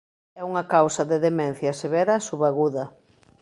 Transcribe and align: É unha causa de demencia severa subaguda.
É 0.39 0.41
unha 0.51 0.65
causa 0.75 1.01
de 1.11 1.17
demencia 1.27 1.71
severa 1.81 2.23
subaguda. 2.27 2.85